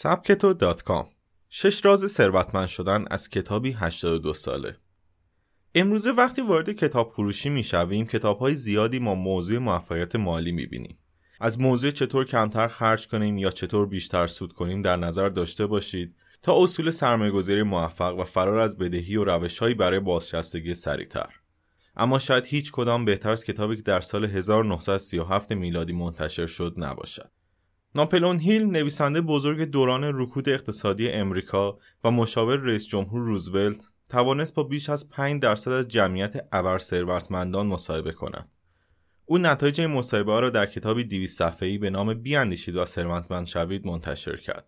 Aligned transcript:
سبکتو 0.00 0.52
دات 0.52 0.82
کام. 0.82 1.06
شش 1.48 1.84
راز 1.84 2.06
ثروتمند 2.06 2.66
شدن 2.66 3.04
از 3.10 3.28
کتابی 3.28 3.72
82 3.72 4.32
ساله. 4.32 4.76
امروزه 5.74 6.10
وقتی 6.10 6.42
وارد 6.42 6.72
کتاب 6.72 7.10
فروشی 7.10 7.48
می‌شویم 7.48 8.06
کتاب 8.06 8.38
های 8.38 8.56
زیادی 8.56 8.98
ما 8.98 9.14
موضوع 9.14 9.58
موفقیت 9.58 10.16
مالی 10.16 10.52
می‌بینیم. 10.52 10.98
از 11.40 11.60
موضوع 11.60 11.90
چطور 11.90 12.24
کمتر 12.24 12.68
خرج 12.68 13.08
کنیم 13.08 13.38
یا 13.38 13.50
چطور 13.50 13.86
بیشتر 13.86 14.26
سود 14.26 14.52
کنیم 14.52 14.82
در 14.82 14.96
نظر 14.96 15.28
داشته 15.28 15.66
باشید 15.66 16.14
تا 16.42 16.62
اصول 16.62 16.90
سرمایه‌گذاری 16.90 17.62
موفق 17.62 18.18
و 18.18 18.24
فرار 18.24 18.58
از 18.58 18.78
بدهی 18.78 19.16
و 19.16 19.24
روشهایی 19.24 19.74
برای 19.74 20.00
بازنشستگی 20.00 20.74
سریعتر. 20.74 21.30
اما 21.96 22.18
شاید 22.18 22.44
هیچ 22.44 22.72
کدام 22.72 23.04
بهتر 23.04 23.30
از 23.30 23.44
کتابی 23.44 23.76
که 23.76 23.82
در 23.82 24.00
سال 24.00 24.24
1937 24.24 25.52
میلادی 25.52 25.92
منتشر 25.92 26.46
شد 26.46 26.74
نباشد. 26.76 27.30
ناپلون 27.94 28.38
هیل 28.38 28.64
نویسنده 28.64 29.20
بزرگ 29.20 29.70
دوران 29.70 30.04
رکود 30.04 30.48
اقتصادی 30.48 31.08
امریکا 31.08 31.78
و 32.04 32.10
مشاور 32.10 32.56
رئیس 32.56 32.86
جمهور 32.86 33.20
روزولت 33.20 33.84
توانست 34.08 34.54
با 34.54 34.62
بیش 34.62 34.90
از 34.90 35.10
5 35.10 35.42
درصد 35.42 35.70
از 35.70 35.88
جمعیت 35.88 36.48
ابر 36.52 36.78
ثروتمندان 36.78 37.66
مصاحبه 37.66 38.12
کند. 38.12 38.48
او 39.24 39.38
نتایج 39.38 39.80
این 39.80 39.90
مصاحبه 39.90 40.40
را 40.40 40.50
در 40.50 40.66
کتابی 40.66 41.04
200 41.04 41.38
صفحه‌ای 41.38 41.78
به 41.78 41.90
نام 41.90 42.14
بیاندیشید 42.14 42.76
و 42.76 42.84
ثروتمند 42.84 43.46
شوید 43.46 43.86
منتشر 43.86 44.36
کرد 44.36 44.66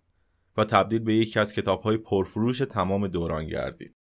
و 0.56 0.64
تبدیل 0.64 0.98
به 0.98 1.14
یکی 1.14 1.40
از 1.40 1.52
کتاب‌های 1.52 1.96
پرفروش 1.96 2.58
تمام 2.58 3.08
دوران 3.08 3.46
گردید. 3.46 3.94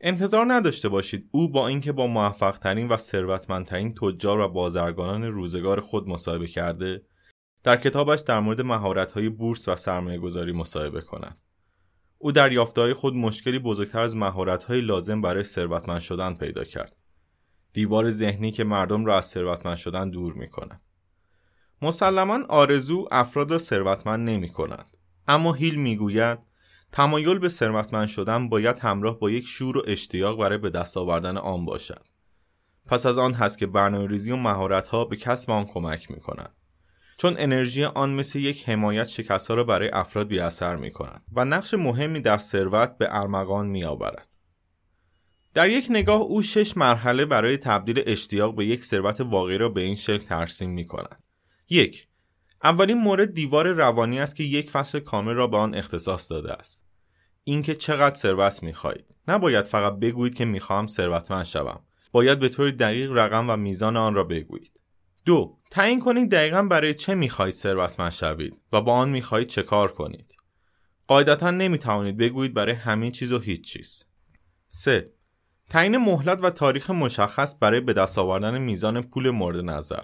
انتظار 0.00 0.52
نداشته 0.52 0.88
باشید 0.88 1.28
او 1.30 1.48
با 1.48 1.68
اینکه 1.68 1.92
با 1.92 2.06
موفقترین 2.06 2.88
و 2.88 2.96
ثروتمندترین 2.96 3.94
تجار 3.94 4.40
و 4.40 4.48
بازرگانان 4.48 5.24
روزگار 5.24 5.80
خود 5.80 6.08
مصاحبه 6.08 6.46
کرده 6.46 7.02
در 7.64 7.76
کتابش 7.76 8.20
در 8.20 8.40
مورد 8.40 8.60
مهارت‌های 8.60 9.28
بورس 9.28 9.68
و 9.68 9.76
سرمایه 9.76 10.18
گذاری 10.18 10.52
مصاحبه 10.52 11.00
کند. 11.00 11.40
او 12.18 12.32
در 12.32 12.52
یافته‌های 12.52 12.94
خود 12.94 13.14
مشکلی 13.14 13.58
بزرگتر 13.58 14.02
از 14.02 14.16
مهارت‌های 14.16 14.80
لازم 14.80 15.20
برای 15.20 15.44
ثروتمند 15.44 16.00
شدن 16.00 16.34
پیدا 16.34 16.64
کرد. 16.64 16.96
دیوار 17.72 18.10
ذهنی 18.10 18.50
که 18.50 18.64
مردم 18.64 19.04
را 19.04 19.18
از 19.18 19.26
ثروتمند 19.26 19.76
شدن 19.76 20.10
دور 20.10 20.32
می‌کند. 20.32 20.80
مسلما 21.82 22.38
آرزو 22.48 23.08
افراد 23.10 23.50
را 23.50 23.58
ثروتمند 23.58 24.30
نمی‌کند. 24.30 24.96
اما 25.28 25.52
هیل 25.52 25.74
می‌گوید 25.74 26.38
تمایل 26.92 27.38
به 27.38 27.48
ثروتمند 27.48 28.06
شدن 28.06 28.48
باید 28.48 28.78
همراه 28.78 29.18
با 29.18 29.30
یک 29.30 29.46
شور 29.46 29.78
و 29.78 29.82
اشتیاق 29.86 30.38
برای 30.38 30.58
به 30.58 30.70
دست 30.70 30.96
آوردن 30.96 31.36
آن 31.36 31.64
باشد. 31.64 32.06
پس 32.86 33.06
از 33.06 33.18
آن 33.18 33.34
هست 33.34 33.58
که 33.58 33.66
برنامه 33.66 34.08
ریزی 34.08 34.32
و 34.32 34.36
مهارت 34.36 34.90
به 35.10 35.16
کسب 35.16 35.50
آن 35.50 35.64
کمک 35.64 36.10
می 36.10 36.20
چون 37.22 37.34
انرژی 37.38 37.84
آن 37.84 38.10
مثل 38.10 38.38
یک 38.38 38.68
حمایت 38.68 39.08
شکست 39.08 39.50
را 39.50 39.64
برای 39.64 39.88
افراد 39.88 40.28
بی 40.28 40.38
اثر 40.38 40.76
می 40.76 40.90
کند 40.90 41.22
و 41.32 41.44
نقش 41.44 41.74
مهمی 41.74 42.20
در 42.20 42.38
ثروت 42.38 42.98
به 42.98 43.08
ارمغان 43.10 43.66
می 43.66 43.84
آورد. 43.84 44.28
در 45.54 45.70
یک 45.70 45.86
نگاه 45.90 46.20
او 46.20 46.42
شش 46.42 46.76
مرحله 46.76 47.24
برای 47.24 47.56
تبدیل 47.56 48.02
اشتیاق 48.06 48.54
به 48.54 48.66
یک 48.66 48.84
ثروت 48.84 49.20
واقعی 49.20 49.58
را 49.58 49.68
به 49.68 49.80
این 49.80 49.96
شکل 49.96 50.24
ترسیم 50.24 50.70
می 50.70 50.84
کند. 50.84 51.22
یک 51.68 52.08
اولین 52.64 52.98
مورد 52.98 53.34
دیوار 53.34 53.72
روانی 53.72 54.20
است 54.20 54.36
که 54.36 54.44
یک 54.44 54.70
فصل 54.70 55.00
کامل 55.00 55.34
را 55.34 55.46
به 55.46 55.56
آن 55.56 55.74
اختصاص 55.74 56.32
داده 56.32 56.52
است. 56.52 56.86
اینکه 57.44 57.74
چقدر 57.74 58.14
ثروت 58.14 58.62
می 58.62 58.72
خواهید. 58.72 59.14
نباید 59.28 59.64
فقط 59.64 59.92
بگویید 59.92 60.34
که 60.34 60.60
خواهم 60.60 60.86
ثروتمند 60.86 61.44
شوم. 61.44 61.80
باید 62.12 62.38
به 62.38 62.48
طور 62.48 62.70
دقیق 62.70 63.12
رقم 63.12 63.50
و 63.50 63.56
میزان 63.56 63.96
آن 63.96 64.14
را 64.14 64.24
بگویید. 64.24 64.81
دو 65.24 65.58
تعیین 65.70 66.00
کنید 66.00 66.30
دقیقا 66.30 66.62
برای 66.62 66.94
چه 66.94 67.14
می‌خواهید 67.14 67.54
ثروتمند 67.54 68.10
شوید 68.10 68.60
و 68.72 68.80
با 68.80 68.94
آن 68.94 69.10
می‌خواهید 69.10 69.48
چه 69.48 69.62
کار 69.62 69.92
کنید 69.92 70.36
قاعدتا 71.06 71.50
نمی‌توانید 71.50 72.16
بگویید 72.16 72.54
برای 72.54 72.74
همه 72.74 73.10
چیز 73.10 73.32
و 73.32 73.38
هیچ 73.38 73.72
چیز 73.72 74.04
3. 74.68 75.12
تعیین 75.70 75.96
مهلت 75.96 76.38
و 76.42 76.50
تاریخ 76.50 76.90
مشخص 76.90 77.56
برای 77.60 77.80
به 77.80 77.92
دست 77.92 78.18
آوردن 78.18 78.58
میزان 78.58 79.02
پول 79.02 79.30
مورد 79.30 79.56
نظر 79.64 80.00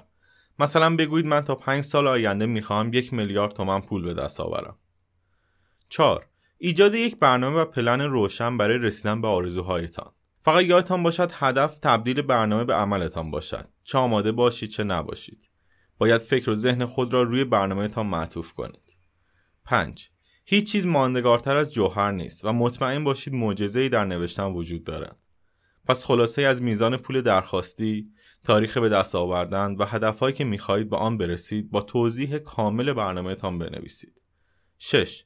مثلا 0.59 0.97
بگویید 0.97 1.27
من 1.27 1.41
تا 1.41 1.55
5 1.55 1.85
سال 1.85 2.09
آینده 2.09 2.47
می‌خواهم 2.47 2.93
یک 2.93 3.13
میلیارد 3.13 3.53
تومن 3.53 3.81
پول 3.81 4.03
به 4.03 4.15
دست 4.15 4.41
آورم 4.41 4.79
4. 5.89 6.27
ایجاد 6.59 6.95
یک 6.95 7.19
برنامه 7.19 7.61
و 7.61 7.65
پلن 7.65 8.01
روشن 8.01 8.59
برای 8.59 8.79
رسیدن 8.79 9.21
به 9.21 9.29
آرزوهایتان 9.29 10.13
فقط 10.41 10.65
یادتان 10.65 11.03
باشد 11.03 11.31
هدف 11.35 11.79
تبدیل 11.79 12.23
برنامه 12.23 12.65
به 12.65 12.75
عملتان 12.75 13.31
باشد. 13.31 13.69
چه 13.85 13.99
آماده 13.99 14.33
باشید 14.33 14.71
چه 14.71 14.85
نباشید. 14.85 15.51
باید 15.99 16.21
فکر 16.21 16.51
و 16.51 16.55
ذهن 16.55 16.85
خود 16.85 17.15
را 17.15 17.23
روی 17.23 17.45
برنامهتان 17.45 18.07
معطوف 18.07 18.53
کنید. 18.53 18.97
5 19.65 20.11
هیچ 20.45 20.73
چیز 20.73 20.87
ماندگارتر 20.87 21.57
از 21.57 21.73
جوهر 21.73 22.13
نیست 22.13 22.45
و 22.45 22.53
مطمئن 22.53 23.05
باشید 23.05 23.35
معجزه‌ای 23.35 23.89
در 23.89 24.05
نوشتن 24.05 24.45
وجود 24.45 24.85
دارد. 24.85 25.17
پس 25.87 26.05
خلاصه 26.05 26.43
از 26.43 26.63
میزان 26.63 26.97
پول 26.97 27.21
درخواستی 27.21 28.11
تاریخ 28.45 28.79
به 28.79 28.89
دست 28.89 29.15
آوردن 29.15 29.75
و 29.75 29.85
هدفهایی 29.85 30.35
که 30.35 30.45
می‌خواهید 30.45 30.91
به 30.91 30.97
آن 30.97 31.19
برسید 31.19 31.71
با 31.71 31.81
توضیح 31.81 32.39
کامل 32.39 32.93
برنامهتان 32.93 33.59
بنویسید. 33.59 34.23
6 34.79 35.25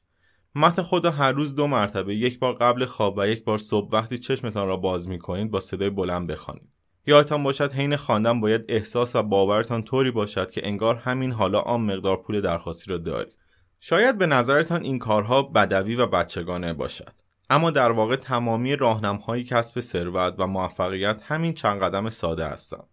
متن 0.55 0.81
خود 0.81 1.05
هر 1.05 1.31
روز 1.31 1.55
دو 1.55 1.67
مرتبه 1.67 2.15
یک 2.15 2.39
بار 2.39 2.53
قبل 2.53 2.85
خواب 2.85 3.17
و 3.17 3.27
یک 3.27 3.43
بار 3.43 3.57
صبح. 3.57 3.89
وقتی 3.91 4.17
چشمتان 4.17 4.67
را 4.67 4.77
باز 4.77 5.09
می 5.09 5.19
کنید 5.19 5.51
با 5.51 5.59
صدای 5.59 5.89
بلند 5.89 6.27
بخوانید. 6.27 6.77
یادتان 7.05 7.43
باشد 7.43 7.71
حین 7.71 7.95
خواندن 7.95 8.41
باید 8.41 8.65
احساس 8.69 9.15
و 9.15 9.23
باورتان 9.23 9.83
طوری 9.83 10.11
باشد 10.11 10.51
که 10.51 10.67
انگار 10.67 10.95
همین 10.95 11.31
حالا 11.31 11.59
آن 11.59 11.81
مقدار 11.81 12.17
پول 12.17 12.41
درخواستی 12.41 12.91
را 12.91 12.97
دارید. 12.97 13.33
شاید 13.79 14.17
به 14.17 14.27
نظرتان 14.27 14.83
این 14.83 14.99
کارها 14.99 15.41
بدوی 15.41 15.95
و 15.95 16.07
بچگانه 16.07 16.73
باشد. 16.73 17.13
اما 17.49 17.71
در 17.71 17.91
واقع 17.91 18.15
تمامی 18.15 18.75
راهنماهای 18.75 19.43
کسب 19.43 19.79
ثروت 19.79 20.35
و 20.37 20.47
موفقیت 20.47 21.21
همین 21.25 21.53
چند 21.53 21.81
قدم 21.81 22.09
ساده 22.09 22.45
هستند. 22.45 22.87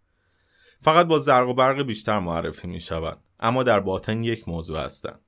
فقط 0.80 1.06
با 1.06 1.18
زرق 1.18 1.48
و 1.48 1.54
برق 1.54 1.82
بیشتر 1.82 2.18
معرفی 2.18 2.68
می 2.68 2.80
شوند 2.80 3.22
اما 3.40 3.62
در 3.62 3.80
باطن 3.80 4.20
یک 4.20 4.48
موضوع 4.48 4.78
هستند. 4.78 5.20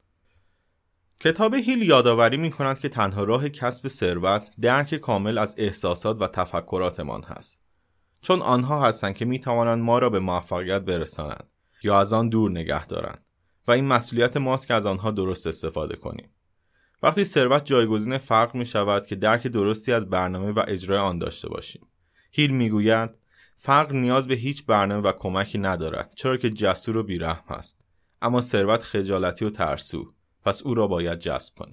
کتاب 1.25 1.55
هیل 1.55 1.83
یادآوری 1.83 2.37
می 2.37 2.51
کند 2.51 2.79
که 2.79 2.89
تنها 2.89 3.25
راه 3.25 3.49
کسب 3.49 3.89
ثروت 3.89 4.51
درک 4.61 4.95
کامل 4.95 5.39
از 5.39 5.55
احساسات 5.59 6.23
و 6.23 6.27
تفکراتمان 6.27 7.23
هست. 7.23 7.63
چون 8.23 8.43
آنها 8.43 8.87
هستند 8.87 9.15
که 9.15 9.25
می 9.25 9.39
توانند 9.39 9.83
ما 9.83 9.99
را 9.99 10.11
به 10.11 10.21
موفقیت 10.21 10.83
برسانند 10.83 11.51
یا 11.83 12.01
از 12.01 12.13
آن 12.13 12.29
دور 12.29 12.51
نگه 12.51 12.87
دارند 12.87 13.25
و 13.69 13.73
این 13.73 13.85
مسئولیت 13.85 14.37
ماست 14.37 14.67
که 14.67 14.75
از 14.75 14.87
آنها 14.87 15.11
درست 15.11 15.47
استفاده 15.47 15.97
کنیم. 15.97 16.31
وقتی 17.03 17.25
ثروت 17.25 17.65
جایگزین 17.65 18.19
فرق 18.19 18.55
می 18.55 18.67
شود 18.67 19.07
که 19.07 19.17
درک 19.17 19.47
درستی 19.47 19.93
از 19.93 20.11
برنامه 20.11 20.51
و 20.51 20.65
اجرای 20.69 20.99
آن 20.99 21.19
داشته 21.19 21.49
باشیم. 21.49 21.87
هیل 22.33 22.51
می‌گوید 22.51 23.11
فرق 23.57 23.93
نیاز 23.93 24.29
به 24.29 24.35
هیچ 24.35 24.67
برنامه 24.67 25.09
و 25.09 25.13
کمکی 25.13 25.59
ندارد 25.59 26.15
چرا 26.17 26.37
که 26.37 26.51
جسور 26.51 26.97
و 26.99 27.03
بیرحم 27.03 27.55
است 27.55 27.85
اما 28.23 28.41
ثروت 28.41 28.83
خجالتی 28.83 29.45
و 29.45 29.51
ترسو. 29.51 30.15
پس 30.45 30.63
او 30.63 30.75
را 30.75 30.87
باید 30.87 31.19
جذب 31.19 31.55
کنید. 31.55 31.71